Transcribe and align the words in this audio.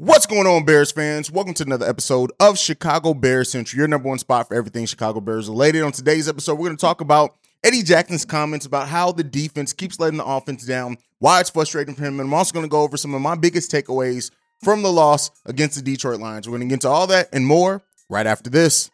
What's 0.00 0.26
going 0.26 0.46
on, 0.46 0.64
Bears 0.64 0.92
fans? 0.92 1.28
Welcome 1.28 1.54
to 1.54 1.64
another 1.64 1.88
episode 1.88 2.30
of 2.38 2.56
Chicago 2.56 3.14
Bears 3.14 3.50
Central, 3.50 3.78
your 3.78 3.88
number 3.88 4.08
one 4.08 4.20
spot 4.20 4.46
for 4.46 4.54
everything 4.54 4.86
Chicago 4.86 5.20
Bears 5.20 5.48
related. 5.48 5.82
On 5.82 5.90
today's 5.90 6.28
episode, 6.28 6.54
we're 6.54 6.68
going 6.68 6.76
to 6.76 6.80
talk 6.80 7.00
about 7.00 7.34
Eddie 7.64 7.82
Jackson's 7.82 8.24
comments 8.24 8.64
about 8.64 8.86
how 8.86 9.10
the 9.10 9.24
defense 9.24 9.72
keeps 9.72 9.98
letting 9.98 10.18
the 10.18 10.24
offense 10.24 10.64
down, 10.64 10.98
why 11.18 11.40
it's 11.40 11.50
frustrating 11.50 11.96
for 11.96 12.04
him, 12.04 12.20
and 12.20 12.28
I'm 12.28 12.34
also 12.34 12.52
going 12.52 12.64
to 12.64 12.70
go 12.70 12.82
over 12.82 12.96
some 12.96 13.12
of 13.12 13.20
my 13.20 13.34
biggest 13.34 13.72
takeaways 13.72 14.30
from 14.62 14.84
the 14.84 14.92
loss 14.92 15.32
against 15.46 15.74
the 15.74 15.82
Detroit 15.82 16.20
Lions. 16.20 16.48
We're 16.48 16.58
going 16.58 16.68
to 16.68 16.72
get 16.72 16.74
into 16.74 16.88
all 16.88 17.08
that 17.08 17.30
and 17.32 17.44
more 17.44 17.82
right 18.08 18.28
after 18.28 18.50
this. 18.50 18.92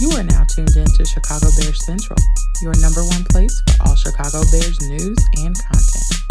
You 0.00 0.10
are 0.16 0.24
now 0.24 0.42
tuned 0.52 0.74
in 0.74 0.86
to 0.86 1.04
Chicago 1.04 1.46
Bears 1.60 1.86
Central, 1.86 2.18
your 2.60 2.74
number 2.80 3.04
one 3.04 3.22
place 3.30 3.62
for 3.68 3.86
all 3.86 3.94
Chicago 3.94 4.40
Bears 4.50 4.80
news 4.88 5.18
and 5.38 5.56
content. 5.62 6.23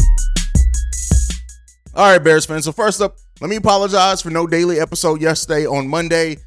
All 1.96 2.12
right, 2.12 2.18
Bears 2.18 2.48
fans. 2.48 2.66
So 2.66 2.72
first 2.72 3.02
up, 3.02 3.18
let 3.40 3.52
me 3.52 3.56
apologize 3.56 4.20
for 4.20 4.32
no 4.32 4.48
daily 4.48 4.80
episode 4.80 5.22
yesterday 5.22 5.68
on 5.68 5.88
Monday. 5.88 6.38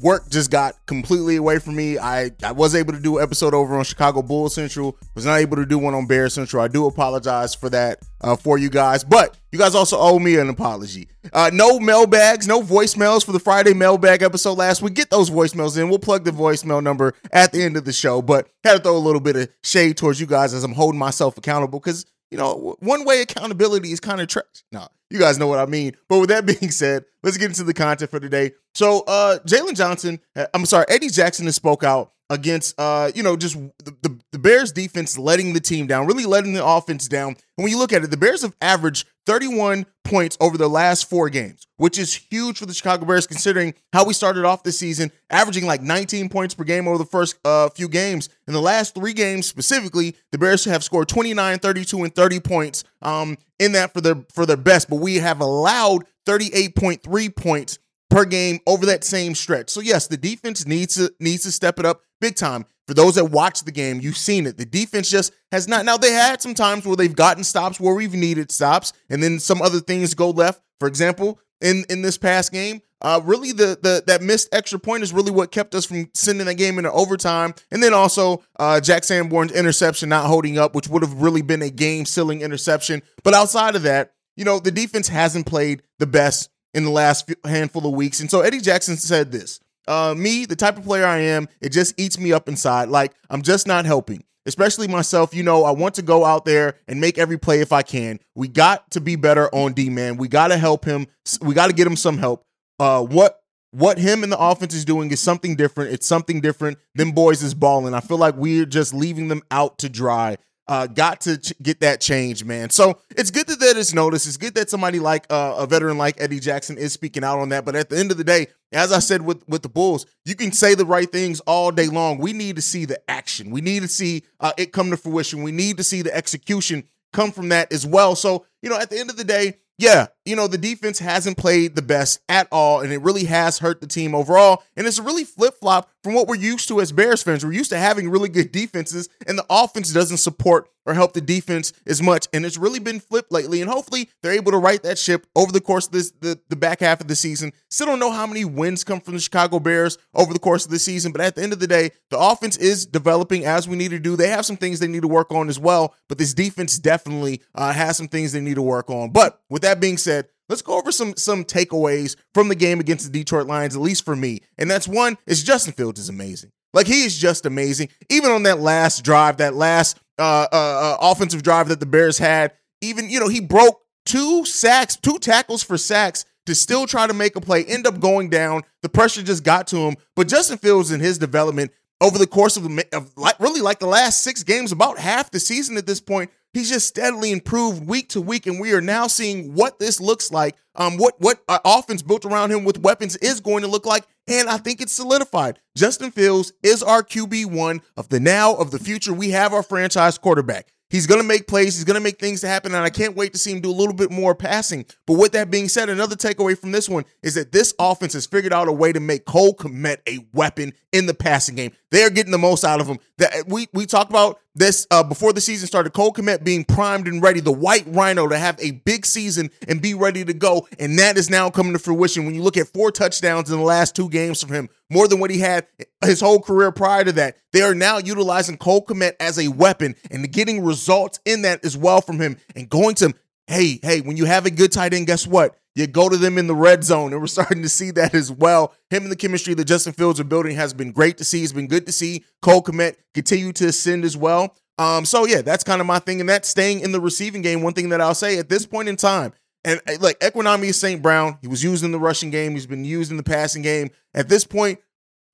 Work 0.00 0.30
just 0.30 0.50
got 0.50 0.74
completely 0.86 1.36
away 1.36 1.58
from 1.58 1.76
me. 1.76 1.98
I, 1.98 2.30
I 2.42 2.52
was 2.52 2.74
able 2.74 2.94
to 2.94 3.00
do 3.00 3.18
an 3.18 3.22
episode 3.22 3.52
over 3.52 3.76
on 3.76 3.84
Chicago 3.84 4.22
Bulls 4.22 4.54
Central, 4.54 4.96
was 5.14 5.26
not 5.26 5.36
able 5.36 5.56
to 5.56 5.66
do 5.66 5.78
one 5.78 5.92
on 5.92 6.06
Bears 6.06 6.32
Central. 6.32 6.62
I 6.62 6.68
do 6.68 6.86
apologize 6.86 7.54
for 7.54 7.68
that 7.70 7.98
uh, 8.22 8.36
for 8.36 8.56
you 8.56 8.70
guys, 8.70 9.04
but 9.04 9.36
you 9.52 9.58
guys 9.58 9.74
also 9.74 9.98
owe 9.98 10.18
me 10.18 10.36
an 10.36 10.48
apology. 10.48 11.08
Uh, 11.30 11.50
no 11.52 11.78
mailbags, 11.78 12.46
no 12.46 12.62
voicemails 12.62 13.24
for 13.24 13.32
the 13.32 13.40
Friday 13.40 13.74
mailbag 13.74 14.22
episode 14.22 14.56
last 14.56 14.80
week. 14.80 14.94
Get 14.94 15.10
those 15.10 15.28
voicemails 15.28 15.78
in. 15.78 15.90
We'll 15.90 15.98
plug 15.98 16.24
the 16.24 16.30
voicemail 16.30 16.82
number 16.82 17.12
at 17.32 17.52
the 17.52 17.62
end 17.62 17.76
of 17.76 17.84
the 17.84 17.92
show, 17.92 18.22
but 18.22 18.48
had 18.64 18.78
to 18.78 18.82
throw 18.82 18.96
a 18.96 18.98
little 18.98 19.20
bit 19.20 19.36
of 19.36 19.48
shade 19.62 19.98
towards 19.98 20.20
you 20.20 20.26
guys 20.26 20.54
as 20.54 20.64
I'm 20.64 20.72
holding 20.72 20.98
myself 20.98 21.36
accountable 21.36 21.80
because 21.80 22.06
you 22.30 22.38
know, 22.38 22.76
one 22.80 23.04
way 23.04 23.22
accountability 23.22 23.92
is 23.92 24.00
kind 24.00 24.20
of 24.20 24.28
trash. 24.28 24.44
No, 24.72 24.88
you 25.10 25.18
guys 25.18 25.38
know 25.38 25.46
what 25.46 25.58
I 25.58 25.66
mean. 25.66 25.96
But 26.08 26.18
with 26.20 26.28
that 26.30 26.46
being 26.60 26.70
said, 26.70 27.04
let's 27.22 27.36
get 27.36 27.46
into 27.46 27.64
the 27.64 27.74
content 27.74 28.10
for 28.10 28.20
today. 28.20 28.52
So, 28.74 29.04
uh, 29.06 29.38
Jaylon 29.46 29.76
Johnson, 29.76 30.20
uh, 30.34 30.46
I'm 30.54 30.66
sorry, 30.66 30.86
Eddie 30.88 31.08
Jackson 31.08 31.46
has 31.46 31.56
spoke 31.56 31.84
out 31.84 32.12
against, 32.28 32.78
uh, 32.78 33.10
you 33.14 33.22
know, 33.22 33.36
just 33.36 33.56
the, 33.84 33.94
the 34.02 34.18
Bears 34.46 34.70
defense 34.70 35.18
letting 35.18 35.54
the 35.54 35.60
team 35.60 35.88
down, 35.88 36.06
really 36.06 36.24
letting 36.24 36.52
the 36.52 36.64
offense 36.64 37.08
down. 37.08 37.30
And 37.30 37.64
when 37.64 37.70
you 37.70 37.78
look 37.78 37.92
at 37.92 38.04
it, 38.04 38.12
the 38.12 38.16
Bears 38.16 38.42
have 38.42 38.54
averaged 38.60 39.08
31 39.26 39.86
points 40.04 40.36
over 40.40 40.56
the 40.56 40.68
last 40.68 41.10
four 41.10 41.28
games, 41.28 41.66
which 41.78 41.98
is 41.98 42.14
huge 42.14 42.58
for 42.58 42.66
the 42.66 42.72
Chicago 42.72 43.06
Bears 43.06 43.26
considering 43.26 43.74
how 43.92 44.04
we 44.04 44.14
started 44.14 44.44
off 44.44 44.62
the 44.62 44.70
season, 44.70 45.10
averaging 45.30 45.66
like 45.66 45.82
19 45.82 46.28
points 46.28 46.54
per 46.54 46.62
game 46.62 46.86
over 46.86 46.96
the 46.96 47.04
first 47.04 47.36
uh, 47.44 47.68
few 47.70 47.88
games. 47.88 48.28
In 48.46 48.52
the 48.52 48.62
last 48.62 48.94
three 48.94 49.14
games 49.14 49.48
specifically, 49.48 50.14
the 50.30 50.38
Bears 50.38 50.64
have 50.66 50.84
scored 50.84 51.08
29, 51.08 51.58
32, 51.58 52.04
and 52.04 52.14
30 52.14 52.38
points 52.38 52.84
um, 53.02 53.36
in 53.58 53.72
that 53.72 53.92
for 53.94 54.00
their 54.00 54.24
for 54.32 54.46
their 54.46 54.56
best, 54.56 54.88
but 54.88 55.00
we 55.00 55.16
have 55.16 55.40
allowed 55.40 56.04
38.3 56.24 57.34
points 57.34 57.80
per 58.10 58.24
game 58.24 58.60
over 58.64 58.86
that 58.86 59.02
same 59.02 59.34
stretch. 59.34 59.70
So 59.70 59.80
yes, 59.80 60.06
the 60.06 60.16
defense 60.16 60.64
needs 60.68 60.94
to 60.94 61.12
needs 61.18 61.42
to 61.42 61.50
step 61.50 61.80
it 61.80 61.84
up 61.84 62.02
big 62.20 62.36
time. 62.36 62.64
For 62.86 62.94
those 62.94 63.16
that 63.16 63.26
watch 63.26 63.64
the 63.64 63.72
game, 63.72 64.00
you've 64.00 64.16
seen 64.16 64.46
it. 64.46 64.56
The 64.56 64.64
defense 64.64 65.10
just 65.10 65.32
has 65.50 65.66
not. 65.66 65.84
Now 65.84 65.96
they 65.96 66.12
had 66.12 66.40
some 66.40 66.54
times 66.54 66.86
where 66.86 66.96
they've 66.96 67.14
gotten 67.14 67.42
stops 67.44 67.80
where 67.80 67.94
we've 67.94 68.14
needed 68.14 68.52
stops, 68.52 68.92
and 69.10 69.22
then 69.22 69.40
some 69.40 69.60
other 69.60 69.80
things 69.80 70.14
go 70.14 70.30
left. 70.30 70.62
For 70.78 70.86
example, 70.86 71.40
in 71.60 71.84
in 71.88 72.02
this 72.02 72.16
past 72.16 72.52
game, 72.52 72.80
uh, 73.02 73.20
really 73.24 73.52
the 73.52 73.78
the 73.82 74.04
that 74.06 74.22
missed 74.22 74.48
extra 74.52 74.78
point 74.78 75.02
is 75.02 75.12
really 75.12 75.30
what 75.30 75.50
kept 75.50 75.74
us 75.74 75.84
from 75.84 76.10
sending 76.14 76.46
that 76.46 76.54
game 76.54 76.78
into 76.78 76.92
overtime. 76.92 77.54
And 77.70 77.82
then 77.82 77.92
also 77.92 78.42
uh, 78.58 78.80
Jack 78.80 79.04
Sanborn's 79.04 79.52
interception 79.52 80.08
not 80.08 80.26
holding 80.26 80.58
up, 80.58 80.74
which 80.74 80.88
would 80.88 81.02
have 81.02 81.20
really 81.20 81.42
been 81.42 81.62
a 81.62 81.70
game 81.70 82.06
sealing 82.06 82.40
interception. 82.40 83.02
But 83.22 83.34
outside 83.34 83.74
of 83.74 83.82
that, 83.82 84.12
you 84.36 84.44
know, 84.44 84.58
the 84.60 84.70
defense 84.70 85.08
hasn't 85.08 85.46
played 85.46 85.82
the 85.98 86.06
best 86.06 86.50
in 86.72 86.84
the 86.84 86.90
last 86.90 87.32
handful 87.44 87.86
of 87.86 87.94
weeks. 87.94 88.20
And 88.20 88.30
so 88.30 88.42
Eddie 88.42 88.60
Jackson 88.60 88.96
said 88.96 89.32
this 89.32 89.60
uh, 89.88 90.14
me, 90.16 90.46
the 90.46 90.56
type 90.56 90.76
of 90.76 90.84
player 90.84 91.06
I 91.06 91.18
am, 91.18 91.48
it 91.60 91.70
just 91.70 91.98
eats 91.98 92.18
me 92.18 92.32
up 92.32 92.48
inside. 92.48 92.88
Like 92.88 93.12
I'm 93.30 93.42
just 93.42 93.66
not 93.66 93.84
helping. 93.84 94.24
Especially 94.46 94.86
myself, 94.86 95.34
you 95.34 95.42
know, 95.42 95.64
I 95.64 95.72
want 95.72 95.96
to 95.96 96.02
go 96.02 96.24
out 96.24 96.44
there 96.44 96.78
and 96.86 97.00
make 97.00 97.18
every 97.18 97.36
play 97.36 97.60
if 97.60 97.72
I 97.72 97.82
can. 97.82 98.20
We 98.36 98.46
got 98.46 98.88
to 98.92 99.00
be 99.00 99.16
better 99.16 99.52
on 99.52 99.72
D 99.72 99.90
man. 99.90 100.18
We 100.18 100.28
got 100.28 100.48
to 100.48 100.56
help 100.56 100.84
him. 100.84 101.08
We 101.40 101.52
got 101.52 101.66
to 101.66 101.72
get 101.72 101.86
him 101.86 101.96
some 101.96 102.18
help. 102.18 102.44
Uh, 102.78 103.02
what 103.02 103.40
what 103.72 103.98
him 103.98 104.22
and 104.22 104.30
the 104.30 104.38
offense 104.38 104.72
is 104.72 104.84
doing 104.84 105.10
is 105.10 105.20
something 105.20 105.56
different. 105.56 105.92
It's 105.92 106.06
something 106.06 106.40
different. 106.40 106.78
Them 106.94 107.10
boys 107.10 107.42
is 107.42 107.54
balling. 107.54 107.92
I 107.92 108.00
feel 108.00 108.18
like 108.18 108.36
we're 108.36 108.66
just 108.66 108.94
leaving 108.94 109.28
them 109.28 109.42
out 109.50 109.78
to 109.78 109.88
dry 109.88 110.36
uh, 110.68 110.86
got 110.86 111.20
to 111.22 111.38
ch- 111.38 111.52
get 111.62 111.80
that 111.80 112.00
change, 112.00 112.44
man. 112.44 112.70
So 112.70 112.98
it's 113.10 113.30
good 113.30 113.46
that 113.46 113.60
that 113.60 113.76
is 113.76 113.94
noticed. 113.94 114.26
It's 114.26 114.36
good 114.36 114.54
that 114.54 114.68
somebody 114.70 114.98
like 114.98 115.26
uh, 115.30 115.54
a 115.58 115.66
veteran 115.66 115.98
like 115.98 116.20
Eddie 116.20 116.40
Jackson 116.40 116.76
is 116.78 116.92
speaking 116.92 117.24
out 117.24 117.38
on 117.38 117.50
that. 117.50 117.64
But 117.64 117.76
at 117.76 117.88
the 117.88 117.98
end 117.98 118.10
of 118.10 118.16
the 118.16 118.24
day, 118.24 118.48
as 118.72 118.92
I 118.92 118.98
said 118.98 119.22
with 119.22 119.46
with 119.48 119.62
the 119.62 119.68
Bulls, 119.68 120.06
you 120.24 120.34
can 120.34 120.52
say 120.52 120.74
the 120.74 120.84
right 120.84 121.10
things 121.10 121.40
all 121.40 121.70
day 121.70 121.86
long. 121.86 122.18
We 122.18 122.32
need 122.32 122.56
to 122.56 122.62
see 122.62 122.84
the 122.84 123.00
action. 123.10 123.50
We 123.50 123.60
need 123.60 123.82
to 123.82 123.88
see 123.88 124.24
uh, 124.40 124.52
it 124.56 124.72
come 124.72 124.90
to 124.90 124.96
fruition. 124.96 125.42
We 125.42 125.52
need 125.52 125.76
to 125.76 125.84
see 125.84 126.02
the 126.02 126.14
execution 126.14 126.84
come 127.12 127.32
from 127.32 127.48
that 127.50 127.72
as 127.72 127.86
well. 127.86 128.16
So 128.16 128.46
you 128.62 128.70
know, 128.70 128.78
at 128.78 128.90
the 128.90 128.98
end 128.98 129.10
of 129.10 129.16
the 129.16 129.24
day, 129.24 129.58
yeah, 129.78 130.06
you 130.26 130.36
know, 130.36 130.46
the 130.46 130.58
defense 130.58 130.98
hasn't 130.98 131.38
played 131.38 131.76
the 131.76 131.82
best 131.82 132.20
at 132.28 132.48
all, 132.50 132.80
and 132.80 132.92
it 132.92 133.00
really 133.02 133.24
has 133.24 133.58
hurt 133.58 133.80
the 133.80 133.86
team 133.86 134.14
overall. 134.14 134.62
And 134.76 134.86
it's 134.86 134.98
a 134.98 135.02
really 135.02 135.24
flip 135.24 135.54
flop 135.60 135.90
from 136.02 136.14
what 136.14 136.26
we're 136.26 136.36
used 136.36 136.68
to 136.68 136.80
as 136.80 136.92
Bears 136.92 137.22
fans. 137.22 137.44
We're 137.44 137.52
used 137.52 137.70
to 137.70 137.78
having 137.78 138.10
really 138.10 138.28
good 138.28 138.52
defenses, 138.52 139.08
and 139.26 139.38
the 139.38 139.46
offense 139.48 139.92
doesn't 139.92 140.18
support 140.18 140.68
or 140.86 140.94
help 140.94 141.12
the 141.12 141.20
defense 141.20 141.72
as 141.86 142.00
much. 142.00 142.28
And 142.32 142.46
it's 142.46 142.56
really 142.56 142.78
been 142.78 143.00
flipped 143.00 143.32
lately. 143.32 143.60
And 143.60 143.68
hopefully 143.68 144.08
they're 144.22 144.32
able 144.32 144.52
to 144.52 144.58
right 144.58 144.82
that 144.84 144.98
ship 144.98 145.26
over 145.34 145.52
the 145.52 145.60
course 145.60 145.86
of 145.86 145.92
this 145.92 146.12
the, 146.20 146.38
the 146.48 146.56
back 146.56 146.80
half 146.80 147.00
of 147.00 147.08
the 147.08 147.16
season. 147.16 147.52
Still 147.68 147.88
don't 147.88 147.98
know 147.98 148.12
how 148.12 148.26
many 148.26 148.44
wins 148.44 148.84
come 148.84 149.00
from 149.00 149.14
the 149.14 149.20
Chicago 149.20 149.58
Bears 149.58 149.98
over 150.14 150.32
the 150.32 150.38
course 150.38 150.64
of 150.64 150.70
the 150.70 150.78
season, 150.78 151.12
but 151.12 151.20
at 151.20 151.34
the 151.34 151.42
end 151.42 151.52
of 151.52 151.58
the 151.58 151.66
day, 151.66 151.90
the 152.10 152.18
offense 152.18 152.56
is 152.56 152.86
developing 152.86 153.44
as 153.44 153.68
we 153.68 153.76
need 153.76 153.90
to 153.90 153.98
do. 153.98 154.16
They 154.16 154.28
have 154.28 154.46
some 154.46 154.56
things 154.56 154.78
they 154.78 154.86
need 154.86 155.02
to 155.02 155.08
work 155.08 155.32
on 155.32 155.48
as 155.48 155.58
well, 155.58 155.94
but 156.08 156.18
this 156.18 156.32
defense 156.32 156.78
definitely 156.78 157.42
uh, 157.54 157.72
has 157.72 157.96
some 157.96 158.08
things 158.08 158.32
they 158.32 158.40
need 158.40 158.54
to 158.54 158.62
work 158.62 158.88
on. 158.88 159.10
But 159.10 159.40
with 159.50 159.62
that 159.62 159.80
being 159.80 159.98
said, 159.98 160.15
let's 160.48 160.62
go 160.62 160.78
over 160.78 160.92
some 160.92 161.16
some 161.16 161.44
takeaways 161.44 162.16
from 162.34 162.48
the 162.48 162.54
game 162.54 162.80
against 162.80 163.10
the 163.10 163.18
Detroit 163.18 163.46
Lions, 163.46 163.76
at 163.76 163.82
least 163.82 164.04
for 164.04 164.16
me. 164.16 164.40
And 164.58 164.70
that's 164.70 164.88
one 164.88 165.18
is 165.26 165.42
Justin 165.42 165.72
Fields 165.72 166.00
is 166.00 166.08
amazing. 166.08 166.50
Like 166.72 166.86
he 166.86 167.04
is 167.04 167.16
just 167.16 167.46
amazing. 167.46 167.88
Even 168.10 168.30
on 168.30 168.42
that 168.44 168.60
last 168.60 169.04
drive, 169.04 169.38
that 169.38 169.54
last 169.54 169.98
uh, 170.18 170.46
uh, 170.52 170.56
uh, 170.56 170.96
offensive 171.00 171.42
drive 171.42 171.68
that 171.68 171.80
the 171.80 171.86
Bears 171.86 172.18
had, 172.18 172.52
even 172.80 173.08
you 173.08 173.20
know 173.20 173.28
he 173.28 173.40
broke 173.40 173.80
two 174.04 174.44
sacks, 174.44 174.96
two 174.96 175.18
tackles 175.18 175.62
for 175.62 175.78
sacks 175.78 176.24
to 176.46 176.54
still 176.54 176.86
try 176.86 177.06
to 177.06 177.14
make 177.14 177.36
a 177.36 177.40
play, 177.40 177.64
end 177.64 177.86
up 177.86 177.98
going 178.00 178.30
down. 178.30 178.62
The 178.82 178.88
pressure 178.88 179.22
just 179.22 179.42
got 179.42 179.66
to 179.68 179.78
him. 179.78 179.96
But 180.14 180.28
Justin 180.28 180.58
Fields 180.58 180.92
in 180.92 181.00
his 181.00 181.18
development 181.18 181.72
over 182.00 182.18
the 182.18 182.26
course 182.26 182.56
of, 182.56 182.66
of 182.92 183.16
like 183.16 183.38
really 183.40 183.60
like 183.60 183.78
the 183.78 183.86
last 183.86 184.22
six 184.22 184.42
games, 184.42 184.72
about 184.72 184.98
half 184.98 185.30
the 185.30 185.40
season 185.40 185.76
at 185.76 185.86
this 185.86 186.00
point, 186.00 186.30
He's 186.52 186.70
just 186.70 186.88
steadily 186.88 187.32
improved 187.32 187.86
week 187.86 188.08
to 188.10 188.20
week, 188.20 188.46
and 188.46 188.58
we 188.58 188.72
are 188.72 188.80
now 188.80 189.06
seeing 189.06 189.54
what 189.54 189.78
this 189.78 190.00
looks 190.00 190.30
like. 190.30 190.56
Um, 190.74 190.96
what 190.96 191.14
what 191.18 191.42
uh, 191.48 191.58
offense 191.64 192.02
built 192.02 192.24
around 192.24 192.50
him 192.50 192.64
with 192.64 192.78
weapons 192.78 193.16
is 193.16 193.40
going 193.40 193.62
to 193.62 193.68
look 193.68 193.86
like, 193.86 194.06
and 194.26 194.48
I 194.48 194.56
think 194.56 194.80
it's 194.80 194.92
solidified. 194.92 195.60
Justin 195.76 196.10
Fields 196.10 196.52
is 196.62 196.82
our 196.82 197.02
QB 197.02 197.46
one 197.46 197.82
of 197.96 198.08
the 198.08 198.20
now 198.20 198.54
of 198.54 198.70
the 198.70 198.78
future. 198.78 199.12
We 199.12 199.30
have 199.30 199.52
our 199.52 199.62
franchise 199.62 200.18
quarterback. 200.18 200.72
He's 200.88 201.06
going 201.08 201.20
to 201.20 201.26
make 201.26 201.48
plays. 201.48 201.74
He's 201.74 201.84
going 201.84 201.96
to 201.96 202.02
make 202.02 202.20
things 202.20 202.42
happen. 202.42 202.72
And 202.72 202.84
I 202.84 202.90
can't 202.90 203.16
wait 203.16 203.32
to 203.32 203.38
see 203.38 203.50
him 203.50 203.60
do 203.60 203.70
a 203.70 203.72
little 203.72 203.94
bit 203.94 204.10
more 204.10 204.36
passing. 204.36 204.86
But 205.06 205.14
with 205.14 205.32
that 205.32 205.50
being 205.50 205.68
said, 205.68 205.88
another 205.88 206.14
takeaway 206.14 206.56
from 206.56 206.70
this 206.70 206.88
one 206.88 207.04
is 207.22 207.34
that 207.34 207.50
this 207.50 207.74
offense 207.78 208.12
has 208.12 208.26
figured 208.26 208.52
out 208.52 208.68
a 208.68 208.72
way 208.72 208.92
to 208.92 209.00
make 209.00 209.24
Cole 209.24 209.54
Kmet 209.54 209.98
a 210.08 210.24
weapon 210.32 210.72
in 210.92 211.06
the 211.06 211.14
passing 211.14 211.56
game. 211.56 211.72
They're 211.90 212.10
getting 212.10 212.30
the 212.30 212.38
most 212.38 212.64
out 212.64 212.80
of 212.80 212.86
him. 212.86 212.98
That 213.18 213.48
we 213.48 213.66
we 213.72 213.86
talked 213.86 214.10
about 214.10 214.38
this 214.56 214.86
uh, 214.90 215.02
before 215.02 215.32
the 215.32 215.40
season 215.40 215.66
started. 215.66 215.92
Cole 215.92 216.12
Kmet 216.12 216.42
being 216.42 216.64
primed 216.64 217.06
and 217.06 217.22
ready, 217.22 217.40
the 217.40 217.52
white 217.52 217.84
rhino 217.86 218.26
to 218.26 218.38
have 218.38 218.58
a 218.60 218.72
big 218.72 219.06
season 219.06 219.50
and 219.68 219.80
be 219.80 219.94
ready 219.94 220.24
to 220.24 220.32
go, 220.32 220.66
and 220.78 220.98
that 220.98 221.16
is 221.16 221.30
now 221.30 221.50
coming 221.50 221.74
to 221.74 221.78
fruition. 221.78 222.24
When 222.24 222.34
you 222.34 222.42
look 222.42 222.56
at 222.56 222.68
four 222.68 222.90
touchdowns 222.90 223.50
in 223.50 223.58
the 223.58 223.62
last 223.62 223.94
two 223.94 224.08
games 224.08 224.42
from 224.42 224.52
him, 224.52 224.68
more 224.90 225.06
than 225.06 225.20
what 225.20 225.30
he 225.30 225.38
had 225.38 225.66
his 226.04 226.20
whole 226.20 226.40
career 226.40 226.72
prior 226.72 227.04
to 227.04 227.12
that, 227.12 227.36
they 227.52 227.62
are 227.62 227.74
now 227.74 227.98
utilizing 227.98 228.56
Cole 228.56 228.84
Kmet 228.84 229.14
as 229.20 229.38
a 229.38 229.48
weapon 229.48 229.94
and 230.10 230.32
getting 230.32 230.64
results 230.64 231.20
in 231.24 231.42
that 231.42 231.64
as 231.64 231.76
well 231.76 232.00
from 232.00 232.18
him, 232.18 232.36
and 232.54 232.68
going 232.68 232.94
to 232.96 233.14
hey, 233.46 233.78
hey, 233.82 234.00
when 234.00 234.16
you 234.16 234.24
have 234.24 234.46
a 234.46 234.50
good 234.50 234.72
tight 234.72 234.94
end, 234.94 235.06
guess 235.06 235.26
what? 235.26 235.56
You 235.74 235.86
go 235.86 236.08
to 236.08 236.16
them 236.16 236.38
in 236.38 236.46
the 236.46 236.54
red 236.54 236.84
zone, 236.84 237.12
and 237.12 237.20
we're 237.20 237.26
starting 237.28 237.62
to 237.62 237.68
see 237.68 237.90
that 237.92 238.14
as 238.14 238.32
well. 238.32 238.74
Him 238.90 239.04
and 239.04 239.12
the 239.12 239.16
chemistry 239.16 239.54
that 239.54 239.66
Justin 239.66 239.92
Fields 239.92 240.18
are 240.18 240.24
building 240.24 240.56
has 240.56 240.72
been 240.72 240.92
great 240.92 241.18
to 241.18 241.24
see. 241.24 241.42
It's 241.42 241.52
been 241.52 241.68
good 241.68 241.86
to 241.86 241.92
see 241.92 242.24
Cole 242.42 242.62
Kmet 242.62 242.96
continue 243.14 243.52
to 243.54 243.66
ascend 243.66 244.04
as 244.04 244.16
well. 244.16 244.54
Um, 244.78 245.04
so 245.04 245.26
yeah, 245.26 245.42
that's 245.42 245.64
kind 245.64 245.80
of 245.80 245.86
my 245.86 245.98
thing, 245.98 246.20
and 246.20 246.28
that's 246.28 246.48
staying 246.48 246.80
in 246.80 246.92
the 246.92 247.00
receiving 247.00 247.42
game. 247.42 247.62
One 247.62 247.72
thing 247.72 247.90
that 247.90 248.00
I'll 248.00 248.14
say 248.14 248.38
at 248.38 248.48
this 248.48 248.66
point 248.66 248.88
in 248.88 248.96
time, 248.96 249.32
and 249.64 249.80
like 250.00 250.18
Equanimeous 250.20 250.74
St. 250.74 251.02
Brown, 251.02 251.38
he 251.42 251.48
was 251.48 251.64
used 251.64 251.84
in 251.84 251.92
the 251.92 251.98
rushing 251.98 252.30
game, 252.30 252.52
he's 252.52 252.66
been 252.66 252.84
used 252.84 253.10
in 253.10 253.16
the 253.16 253.22
passing 253.22 253.62
game. 253.62 253.90
At 254.14 254.28
this 254.28 254.44
point, 254.44 254.78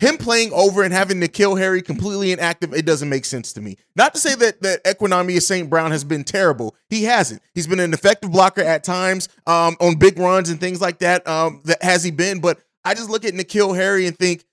him 0.02 0.16
playing 0.16 0.52
over 0.52 0.82
and 0.82 0.92
having 0.92 1.20
N'Keal 1.20 1.56
Harry 1.56 1.80
completely 1.80 2.32
inactive, 2.32 2.74
it 2.74 2.84
doesn't 2.84 3.08
make 3.08 3.24
sense 3.24 3.52
to 3.52 3.60
me. 3.60 3.76
Not 3.94 4.14
to 4.14 4.20
say 4.20 4.34
that 4.34 4.60
that 4.62 4.82
Equanimeous 4.82 5.42
St. 5.42 5.70
Brown 5.70 5.92
has 5.92 6.02
been 6.02 6.24
terrible. 6.24 6.74
He 6.90 7.04
hasn't. 7.04 7.40
He's 7.54 7.68
been 7.68 7.78
an 7.78 7.94
effective 7.94 8.32
blocker 8.32 8.62
at 8.62 8.82
times 8.82 9.28
um, 9.46 9.76
on 9.80 9.94
big 9.94 10.18
runs 10.18 10.50
and 10.50 10.58
things 10.58 10.80
like 10.80 10.98
that. 10.98 11.26
Um, 11.28 11.62
that 11.66 11.82
has 11.84 12.02
he 12.02 12.10
been? 12.10 12.40
But 12.40 12.58
I 12.84 12.94
just 12.94 13.10
look 13.10 13.24
at 13.24 13.32
N'Keal 13.32 13.76
Harry 13.76 14.08
and 14.08 14.18
think, 14.18 14.44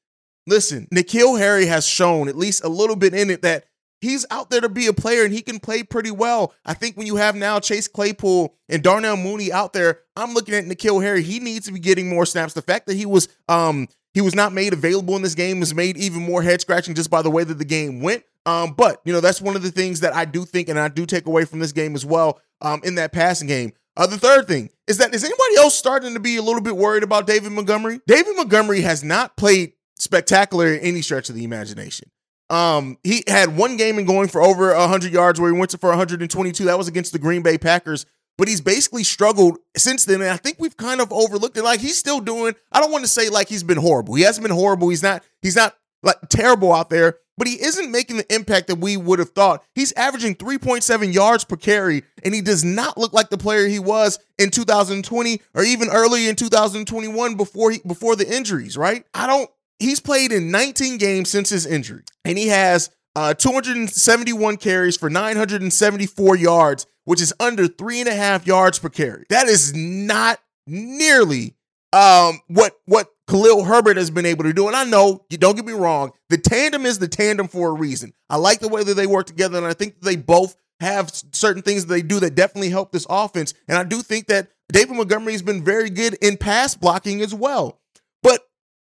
listen, 0.46 0.88
N'Keal 0.94 1.40
Harry 1.40 1.66
has 1.66 1.86
shown 1.86 2.28
at 2.30 2.38
least 2.38 2.64
a 2.64 2.70
little 2.70 2.96
bit 2.96 3.16
in 3.16 3.32
it 3.32 3.42
that 3.42 3.66
he's 4.02 4.28
out 4.30 4.52
there 4.52 4.62
to 4.62 4.70
be 4.70 4.86
a 4.86 4.94
player 4.94 5.24
and 5.24 5.34
he 5.34 5.42
can 5.42 5.60
play 5.60 5.82
pretty 5.82 6.12
well. 6.12 6.54
I 6.64 6.76
think 6.76 6.96
when 6.96 7.08
you 7.08 7.16
have 7.16 7.36
now 7.36 7.60
Chase 7.60 7.88
Claypool 7.88 8.56
and 8.70 8.84
Darnell 8.84 9.18
Mooney 9.18 9.52
out 9.52 9.74
there, 9.74 10.02
I'm 10.16 10.36
looking 10.36 10.54
at 10.54 10.66
N'Keal 10.66 11.02
Harry. 11.02 11.24
He 11.24 11.40
needs 11.40 11.66
to 11.66 11.72
be 11.72 11.80
getting 11.80 12.08
more 12.08 12.28
snaps. 12.28 12.54
The 12.54 12.62
fact 12.62 12.86
that 12.86 12.96
he 12.96 13.08
was 13.08 13.28
um 13.48 13.88
he 14.20 14.22
was 14.22 14.36
not 14.36 14.52
made 14.52 14.74
available 14.74 15.16
in 15.16 15.22
this 15.22 15.34
game 15.34 15.62
was 15.62 15.74
made 15.74 15.96
even 15.96 16.22
more 16.22 16.44
head 16.44 16.60
scratching 16.60 16.94
just 16.94 17.10
by 17.10 17.22
the 17.22 17.30
way 17.30 17.46
that 17.46 17.58
the 17.58 17.64
game 17.64 18.02
went. 18.02 18.22
Um, 18.46 18.74
but 18.74 19.00
you 19.06 19.14
know 19.14 19.22
that's 19.22 19.40
one 19.40 19.56
of 19.56 19.64
the 19.64 19.72
things 19.72 20.02
that 20.02 20.14
I 20.14 20.26
do 20.26 20.44
think 20.44 20.68
and 20.68 20.78
I 20.78 20.90
do 20.90 21.06
take 21.06 21.26
away 21.26 21.46
from 21.46 21.60
this 21.60 21.72
game 21.72 21.96
as 21.96 22.06
well. 22.06 22.42
Um, 22.62 22.82
in 22.84 22.96
that 22.96 23.14
passing 23.14 23.48
game. 23.48 23.72
Uh, 23.96 24.06
the 24.06 24.18
third 24.18 24.46
thing 24.46 24.70
is 24.86 24.98
that 24.98 25.16
is 25.16 25.24
anybody 25.24 25.56
else 25.56 25.74
starting 25.74 26.14
to 26.14 26.20
be 26.20 26.36
a 26.36 26.42
little 26.42 26.60
bit 26.60 26.76
worried 26.76 27.04
about 27.04 27.28
David 27.28 27.54
Montgomery? 27.54 28.02
David 28.06 28.36
Montgomery 28.36 28.82
has 28.82 29.02
not 29.02 29.38
played 29.38 29.72
spectacular 29.98 30.74
in 30.74 30.82
any 30.82 31.02
stretch 31.02 31.30
of 31.30 31.36
the 31.36 31.46
imagination. 31.46 32.10
Um, 32.50 32.98
he 33.02 33.24
had 33.28 33.56
one 33.56 33.78
game 33.78 33.98
in 34.00 34.04
going 34.04 34.28
for 34.28 34.42
over 34.42 34.76
100 34.76 35.14
yards 35.14 35.40
where 35.40 35.54
he 35.54 35.58
went 35.58 35.72
to 35.72 35.78
for 35.78 35.88
122. 35.90 36.66
That 36.66 36.78
was 36.78 36.90
against 36.90 37.14
the 37.14 37.20
Green 37.20 37.42
Bay 37.42 37.58
Packers 37.58 38.06
but 38.40 38.48
he's 38.48 38.62
basically 38.62 39.04
struggled 39.04 39.60
since 39.78 40.06
then. 40.06 40.22
And 40.22 40.32
I 40.32 40.38
think 40.38 40.58
we've 40.60 40.78
kind 40.78 41.02
of 41.02 41.12
overlooked 41.12 41.58
it. 41.58 41.64
Like 41.64 41.82
he's 41.82 41.98
still 41.98 42.22
doing, 42.22 42.56
I 42.72 42.80
don't 42.80 42.92
want 42.92 43.04
to 43.04 43.10
say 43.10 43.30
like 43.30 43.50
he's 43.50 43.64
been 43.64 43.78
horrible. 43.78 44.16
He 44.16 44.24
hasn't 44.24 44.48
been 44.48 44.56
horrible. 44.56 44.90
He's 44.90 45.04
not, 45.04 45.24
he's 45.42 45.56
not 45.56 45.76
like 46.02 46.18
terrible 46.30 46.74
out 46.74 46.90
there, 46.90 47.18
but 47.38 47.48
he 47.48 47.62
isn't 47.62 47.92
making 47.92 48.18
the 48.18 48.34
impact 48.34 48.68
that 48.68 48.76
we 48.76 48.98
would 48.98 49.20
have 49.20 49.32
thought. 49.32 49.64
He's 49.76 49.92
averaging 49.94 50.36
3.7 50.36 51.14
yards 51.14 51.44
per 51.44 51.58
carry, 51.58 52.04
and 52.24 52.34
he 52.34 52.42
does 52.42 52.64
not 52.64 52.98
look 52.98 53.14
like 53.14 53.30
the 53.30 53.38
player 53.38 53.68
he 53.68 53.80
was 53.80 54.20
in 54.38 54.52
2020 54.52 55.42
or 55.54 55.64
even 55.64 55.90
early 55.90 56.28
in 56.28 56.36
2021 56.36 57.36
before 57.36 57.72
he 57.72 57.80
before 57.86 58.16
the 58.16 58.34
injuries, 58.34 58.78
right? 58.78 59.06
I 59.14 59.28
don't 59.28 59.50
he's 59.80 60.00
played 60.00 60.32
in 60.32 60.52
19 60.52 60.98
games 60.98 61.30
since 61.30 61.50
his 61.50 61.66
injury, 61.66 62.04
and 62.24 62.38
he 62.38 62.48
has 62.48 62.90
uh, 63.16 63.34
271 63.34 64.58
carries 64.58 64.98
for 64.98 65.10
974 65.10 66.36
yards 66.36 66.86
which 67.10 67.24
is 67.24 67.34
under 67.40 67.68
three 67.68 68.00
and 68.02 68.08
a 68.08 68.14
half 68.14 68.46
yards 68.46 68.78
per 68.78 68.88
carry. 68.88 69.26
That 69.30 69.48
is 69.48 69.74
not 69.74 70.38
nearly 70.68 71.56
um, 71.92 72.40
what 72.46 72.74
what 72.86 73.08
Khalil 73.28 73.64
Herbert 73.64 73.98
has 73.98 74.12
been 74.12 74.28
able 74.28 74.44
to 74.44 74.54
do. 74.54 74.68
And 74.68 74.76
I 74.76 74.84
know, 74.84 75.26
you 75.32 75.40
don't 75.40 75.56
get 75.56 75.66
me 75.66 75.74
wrong, 75.74 76.12
the 76.30 76.38
tandem 76.38 76.86
is 76.86 77.00
the 77.00 77.08
tandem 77.08 77.48
for 77.48 77.70
a 77.70 77.74
reason. 77.74 78.14
I 78.30 78.36
like 78.36 78.60
the 78.60 78.68
way 78.68 78.84
that 78.84 78.94
they 78.94 79.08
work 79.08 79.26
together, 79.26 79.58
and 79.58 79.66
I 79.66 79.74
think 79.74 80.02
they 80.02 80.18
both 80.18 80.56
have 80.82 81.10
certain 81.32 81.64
things 81.64 81.88
that 81.88 81.92
they 81.92 82.04
do 82.04 82.20
that 82.20 82.36
definitely 82.36 82.70
help 82.70 82.92
this 82.92 83.08
offense. 83.10 83.56
And 83.68 83.76
I 83.76 83.86
do 83.86 84.04
think 84.04 84.28
that 84.28 84.50
David 84.72 84.96
Montgomery 84.96 85.34
has 85.34 85.42
been 85.42 85.66
very 85.66 85.90
good 85.90 86.14
in 86.22 86.38
pass 86.38 86.76
blocking 86.76 87.22
as 87.22 87.34
well. 87.34 87.80
But 88.22 88.42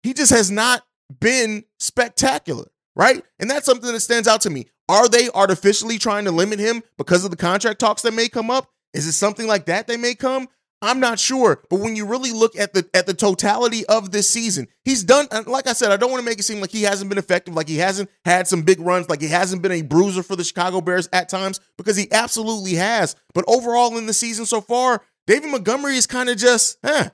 he 0.02 0.12
just 0.12 0.30
has 0.30 0.50
not 0.50 0.82
been 1.20 1.64
spectacular, 1.78 2.66
right? 3.00 3.24
And 3.38 3.50
that's 3.50 3.64
something 3.64 3.90
that 3.90 4.00
stands 4.00 4.28
out 4.28 4.42
to 4.42 4.50
me. 4.50 4.66
Are 4.86 5.08
they 5.08 5.30
artificially 5.30 5.96
trying 5.98 6.26
to 6.26 6.30
limit 6.30 6.58
him 6.58 6.82
because 6.98 7.24
of 7.24 7.30
the 7.30 7.36
contract 7.36 7.80
talks 7.80 8.02
that 8.02 8.12
may 8.12 8.28
come 8.28 8.50
up? 8.50 8.70
Is 8.92 9.06
it 9.06 9.12
something 9.12 9.46
like 9.46 9.64
that 9.66 9.86
they 9.86 9.96
may 9.96 10.14
come? 10.14 10.48
I'm 10.82 11.00
not 11.00 11.18
sure, 11.18 11.62
but 11.68 11.80
when 11.80 11.96
you 11.96 12.06
really 12.06 12.30
look 12.30 12.56
at 12.56 12.72
the 12.72 12.88
at 12.94 13.06
the 13.06 13.12
totality 13.12 13.84
of 13.86 14.12
this 14.12 14.28
season, 14.28 14.66
he's 14.84 15.04
done. 15.04 15.28
Like 15.46 15.66
I 15.66 15.74
said, 15.74 15.92
I 15.92 15.98
don't 15.98 16.10
want 16.10 16.22
to 16.22 16.28
make 16.28 16.38
it 16.38 16.42
seem 16.42 16.60
like 16.60 16.70
he 16.70 16.82
hasn't 16.82 17.10
been 17.10 17.18
effective, 17.18 17.54
like 17.54 17.68
he 17.68 17.76
hasn't 17.76 18.10
had 18.24 18.48
some 18.48 18.62
big 18.62 18.80
runs, 18.80 19.08
like 19.08 19.20
he 19.20 19.28
hasn't 19.28 19.60
been 19.60 19.72
a 19.72 19.82
bruiser 19.82 20.22
for 20.22 20.36
the 20.36 20.44
Chicago 20.44 20.80
Bears 20.80 21.08
at 21.12 21.28
times, 21.28 21.60
because 21.76 21.96
he 21.96 22.10
absolutely 22.12 22.74
has. 22.74 23.14
But 23.34 23.44
overall 23.46 23.96
in 23.98 24.06
the 24.06 24.14
season 24.14 24.46
so 24.46 24.62
far, 24.62 25.02
David 25.26 25.50
Montgomery 25.50 25.96
is 25.96 26.06
kind 26.06 26.30
of 26.30 26.38
just, 26.38 26.78
eh, 26.82 27.10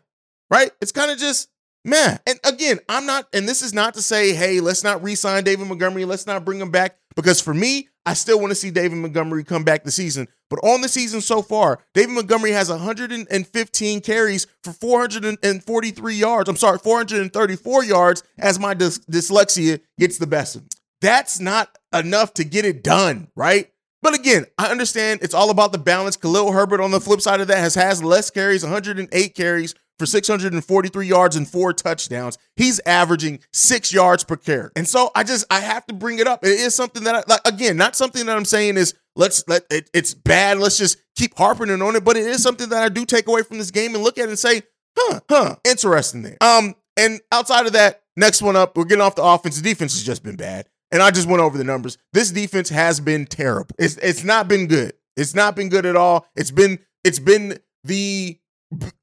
right? 0.48 0.70
It's 0.80 0.92
kind 0.92 1.10
of 1.10 1.18
just 1.18 1.48
man. 1.86 2.18
And 2.26 2.38
again, 2.44 2.80
I'm 2.88 3.06
not, 3.06 3.28
and 3.32 3.48
this 3.48 3.62
is 3.62 3.72
not 3.72 3.94
to 3.94 4.02
say, 4.02 4.34
hey, 4.34 4.60
let's 4.60 4.84
not 4.84 5.02
re-sign 5.02 5.44
David 5.44 5.66
Montgomery, 5.68 6.04
let's 6.04 6.26
not 6.26 6.44
bring 6.44 6.60
him 6.60 6.70
back. 6.70 6.98
Because 7.14 7.40
for 7.40 7.54
me, 7.54 7.88
I 8.04 8.14
still 8.14 8.38
want 8.38 8.50
to 8.50 8.54
see 8.54 8.70
David 8.70 8.98
Montgomery 8.98 9.42
come 9.42 9.64
back 9.64 9.84
the 9.84 9.90
season. 9.90 10.28
But 10.48 10.60
on 10.62 10.80
the 10.80 10.88
season 10.88 11.20
so 11.20 11.42
far, 11.42 11.80
David 11.94 12.14
Montgomery 12.14 12.52
has 12.52 12.68
115 12.70 14.00
carries 14.00 14.46
for 14.62 14.72
443 14.72 16.14
yards. 16.14 16.48
I'm 16.48 16.56
sorry, 16.56 16.78
434 16.78 17.84
yards 17.84 18.22
as 18.38 18.60
my 18.60 18.74
dys- 18.74 19.04
dyslexia 19.10 19.80
gets 19.98 20.18
the 20.18 20.26
best 20.26 20.56
of 20.56 20.62
me. 20.62 20.68
That's 21.00 21.40
not 21.40 21.76
enough 21.92 22.34
to 22.34 22.44
get 22.44 22.64
it 22.64 22.84
done, 22.84 23.28
right? 23.34 23.70
But 24.02 24.14
again, 24.14 24.46
I 24.58 24.66
understand 24.66 25.20
it's 25.22 25.34
all 25.34 25.50
about 25.50 25.72
the 25.72 25.78
balance. 25.78 26.16
Khalil 26.16 26.52
Herbert 26.52 26.80
on 26.80 26.90
the 26.90 27.00
flip 27.00 27.20
side 27.20 27.40
of 27.40 27.48
that 27.48 27.58
has 27.58 27.74
has 27.74 28.02
less 28.02 28.30
carries, 28.30 28.62
108 28.62 29.34
carries 29.34 29.74
for 29.98 30.06
643 30.06 31.06
yards 31.06 31.36
and 31.36 31.48
four 31.48 31.72
touchdowns. 31.72 32.38
He's 32.56 32.80
averaging 32.80 33.40
six 33.52 33.92
yards 33.92 34.24
per 34.24 34.36
carry. 34.36 34.70
And 34.76 34.86
so 34.86 35.10
I 35.14 35.24
just, 35.24 35.46
I 35.50 35.60
have 35.60 35.86
to 35.86 35.94
bring 35.94 36.18
it 36.18 36.26
up. 36.26 36.44
It 36.44 36.50
is 36.50 36.74
something 36.74 37.04
that 37.04 37.14
I, 37.14 37.22
like, 37.26 37.40
again, 37.44 37.76
not 37.76 37.96
something 37.96 38.26
that 38.26 38.36
I'm 38.36 38.44
saying 38.44 38.76
is 38.76 38.94
let's 39.14 39.44
let 39.48 39.64
it, 39.70 39.90
it's 39.94 40.14
bad. 40.14 40.58
Let's 40.58 40.78
just 40.78 40.98
keep 41.16 41.36
harping 41.36 41.70
on 41.70 41.96
it. 41.96 42.04
But 42.04 42.16
it 42.16 42.26
is 42.26 42.42
something 42.42 42.68
that 42.68 42.82
I 42.82 42.88
do 42.88 43.04
take 43.04 43.26
away 43.26 43.42
from 43.42 43.58
this 43.58 43.70
game 43.70 43.94
and 43.94 44.04
look 44.04 44.18
at 44.18 44.28
and 44.28 44.38
say, 44.38 44.62
huh, 44.96 45.20
huh, 45.28 45.56
interesting 45.64 46.22
there. 46.22 46.36
Um, 46.40 46.74
and 46.96 47.20
outside 47.32 47.66
of 47.66 47.72
that, 47.72 48.02
next 48.16 48.42
one 48.42 48.56
up, 48.56 48.76
we're 48.76 48.84
getting 48.84 49.02
off 49.02 49.14
the 49.14 49.24
offense. 49.24 49.56
The 49.56 49.68
defense 49.68 49.94
has 49.94 50.04
just 50.04 50.22
been 50.22 50.36
bad. 50.36 50.68
And 50.96 51.02
I 51.02 51.10
just 51.10 51.28
went 51.28 51.42
over 51.42 51.58
the 51.58 51.64
numbers. 51.64 51.98
This 52.14 52.30
defense 52.30 52.70
has 52.70 53.00
been 53.00 53.26
terrible. 53.26 53.76
It's 53.78 53.98
it's 53.98 54.24
not 54.24 54.48
been 54.48 54.66
good. 54.66 54.94
It's 55.14 55.34
not 55.34 55.54
been 55.54 55.68
good 55.68 55.84
at 55.84 55.94
all. 55.94 56.26
It's 56.34 56.50
been 56.50 56.78
it's 57.04 57.18
been 57.18 57.58
the 57.84 58.38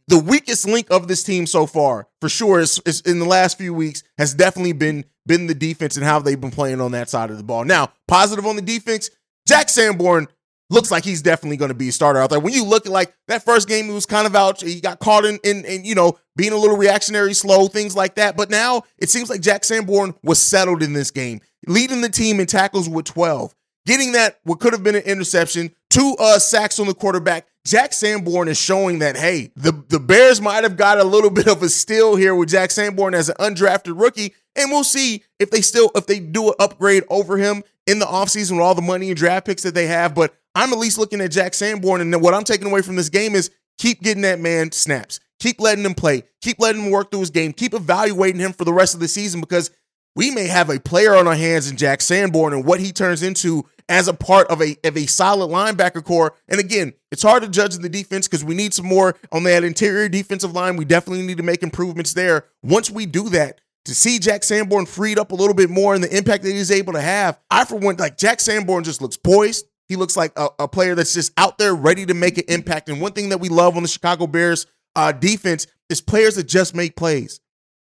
the 0.08 0.18
weakest 0.18 0.68
link 0.68 0.88
of 0.90 1.08
this 1.08 1.24
team 1.24 1.46
so 1.46 1.68
far, 1.68 2.08
for 2.20 2.30
sure, 2.30 2.62
is, 2.62 2.82
is, 2.88 3.02
in 3.02 3.20
the 3.20 3.26
last 3.26 3.60
few 3.60 3.76
weeks, 3.76 4.02
has 4.18 4.34
definitely 4.34 4.74
been 4.74 5.06
been 5.28 5.46
the 5.46 5.54
defense 5.54 5.96
and 5.96 6.04
how 6.04 6.18
they've 6.18 6.42
been 6.42 6.50
playing 6.50 6.82
on 6.82 6.94
that 6.94 7.12
side 7.12 7.30
of 7.30 7.38
the 7.38 7.44
ball. 7.44 7.64
Now, 7.64 7.92
positive 8.08 8.48
on 8.48 8.56
the 8.56 8.64
defense, 8.64 9.12
Jack 9.48 9.70
Sanborn 9.70 10.28
looks 10.70 10.92
like 10.92 11.04
he's 11.04 11.22
definitely 11.22 11.58
going 11.58 11.70
to 11.70 11.76
be 11.76 11.90
a 11.90 11.92
starter 11.92 12.20
out 12.20 12.30
there. 12.30 12.40
When 12.40 12.54
you 12.54 12.66
look 12.66 12.86
at 12.86 12.92
like 12.92 13.14
that 13.28 13.44
first 13.44 13.68
game, 13.68 13.86
he 13.86 13.92
was 13.92 14.06
kind 14.06 14.26
of 14.26 14.36
out. 14.36 14.62
He 14.62 14.82
got 14.82 15.00
caught 15.00 15.26
in, 15.26 15.40
in, 15.44 15.66
in, 15.66 15.86
you 15.86 15.96
know, 15.96 16.18
being 16.36 16.54
a 16.54 16.58
little 16.58 16.78
reactionary, 16.78 17.34
slow, 17.34 17.68
things 17.68 17.96
like 17.96 18.16
that. 18.16 18.36
But 18.36 18.50
now 18.50 18.84
it 18.98 19.10
seems 19.10 19.30
like 19.30 19.42
Jack 19.42 19.64
Sanborn 19.64 20.16
was 20.24 20.40
settled 20.40 20.82
in 20.82 20.94
this 20.94 21.12
game, 21.12 21.42
leading 21.68 22.02
the 22.02 22.10
team 22.10 22.40
in 22.40 22.48
tackles 22.48 22.90
with 22.90 23.06
12, 23.06 23.54
getting 23.86 24.14
that 24.14 24.40
what 24.44 24.60
could 24.60 24.74
have 24.74 24.84
been 24.84 24.96
an 24.96 25.04
interception, 25.04 25.74
two 25.90 26.16
uh, 26.20 26.40
sacks 26.40 26.80
on 26.80 26.88
the 26.88 26.94
quarterback, 26.94 27.48
Jack 27.66 27.94
Sanborn 27.94 28.50
is 28.50 28.58
showing 28.58 29.00
that 29.00 29.16
hey, 29.16 29.52
the, 29.56 29.72
the 29.88 30.00
Bears 30.00 30.42
might 30.42 30.64
have 30.64 30.76
got 30.76 31.00
a 31.00 31.04
little 31.04 31.30
bit 31.32 31.48
of 31.48 31.62
a 31.64 31.70
steal 31.70 32.16
here 32.16 32.36
with 32.36 32.50
Jack 32.50 32.72
Sanborn 32.72 33.14
as 33.14 33.30
an 33.30 33.36
undrafted 33.36 34.00
rookie. 34.00 34.34
And 34.56 34.70
we'll 34.70 34.84
see 34.84 35.24
if 35.40 35.50
they 35.50 35.62
still 35.62 35.92
if 35.96 36.06
they 36.06 36.20
do 36.20 36.50
an 36.50 36.54
upgrade 36.60 37.04
over 37.10 37.38
him 37.38 37.64
in 37.88 38.00
the 38.00 38.06
offseason 38.06 38.52
with 38.52 38.62
all 38.62 38.76
the 38.76 38.82
money 38.82 39.10
and 39.10 39.18
draft 39.18 39.46
picks 39.46 39.64
that 39.64 39.74
they 39.74 39.88
have. 39.88 40.14
But 40.14 40.36
I'm 40.56 40.72
at 40.72 40.80
least 40.80 40.98
looking 40.98 41.22
at 41.22 41.32
Jack 41.32 41.54
Sanborn, 41.54 42.02
and 42.02 42.22
what 42.22 42.34
I'm 42.34 42.44
taking 42.44 42.68
away 42.68 42.82
from 42.82 42.96
this 42.96 43.10
game 43.10 43.36
is 43.36 43.52
keep 43.78 44.02
getting 44.02 44.24
that 44.24 44.40
man 44.40 44.72
snaps. 44.72 45.20
Keep 45.40 45.60
letting 45.60 45.84
him 45.84 45.96
play. 45.96 46.24
Keep 46.42 46.60
letting 46.60 46.86
him 46.86 46.92
work 46.92 47.12
through 47.12 47.22
his 47.22 47.30
game. 47.30 47.54
Keep 47.54 47.74
evaluating 47.74 48.40
him 48.40 48.54
for 48.54 48.64
the 48.64 48.74
rest 48.74 48.94
of 48.94 49.00
the 49.00 49.08
season 49.08 49.42
because 49.42 49.72
we 50.16 50.32
may 50.32 50.48
have 50.48 50.70
a 50.70 50.80
player 50.80 51.16
on 51.16 51.28
our 51.28 51.36
hands 51.36 51.70
in 51.70 51.76
Jack 51.76 52.02
Sanborn 52.02 52.54
and 52.54 52.66
what 52.66 52.80
he 52.80 52.92
turns 52.92 53.24
into 53.24 53.66
as 53.90 54.08
a 54.08 54.14
part 54.14 54.48
of 54.48 54.62
a 54.62 54.78
of 54.84 54.96
a 54.96 55.06
solid 55.08 55.50
linebacker 55.50 56.04
corps. 56.04 56.34
And 56.48 56.60
again, 56.60 56.94
it's 57.12 57.24
hard 57.24 57.44
to 57.44 57.50
judge 57.50 57.76
the 57.76 57.90
defense 57.90 58.28
because 58.28 58.44
we 58.44 58.56
need 58.56 58.74
some 58.74 58.86
more 58.86 59.16
on 59.32 59.44
that 59.44 59.64
interior 59.64 60.08
defensive 60.08 60.54
line. 60.54 60.78
We 60.78 60.86
definitely 60.86 61.26
need 61.26 61.38
to 61.38 61.44
make 61.44 61.64
improvements 61.64 62.14
there. 62.14 62.46
Once 62.62 62.90
we 62.90 63.06
do 63.06 63.30
that, 63.30 63.60
to 63.86 63.94
see 63.94 64.18
Jack 64.20 64.44
Sanborn 64.44 64.86
freed 64.86 65.20
up 65.20 65.32
a 65.32 65.36
little 65.36 65.54
bit 65.54 65.70
more 65.70 65.94
and 65.94 66.04
the 66.04 66.16
impact 66.16 66.44
that 66.44 66.54
he's 66.54 66.72
able 66.72 66.94
to 66.94 67.02
have, 67.02 67.38
I 67.52 67.66
for 67.66 67.78
one 67.78 67.98
like 67.98 68.18
Jack 68.18 68.40
Sanborn 68.40 68.84
just 68.84 69.02
looks 69.02 69.18
poised. 69.18 69.66
He 69.88 69.96
looks 69.96 70.16
like 70.16 70.32
a, 70.38 70.50
a 70.60 70.68
player 70.68 70.96
that's 70.96 71.14
just 71.14 71.34
out 71.38 71.58
there 71.58 71.76
ready 71.76 72.06
to 72.06 72.14
make 72.14 72.38
an 72.38 72.46
impact. 72.48 72.90
And 72.90 73.02
one 73.02 73.14
thing 73.14 73.30
that 73.30 73.40
we 73.40 73.50
love 73.50 73.76
on 73.76 73.84
the 73.84 73.90
Chicago 73.90 74.28
Bears 74.28 74.66
uh, 74.96 75.12
defense 75.12 75.68
is 75.90 76.02
players 76.02 76.36
that 76.36 76.48
just 76.48 76.76
make 76.76 76.96
plays. 76.96 77.40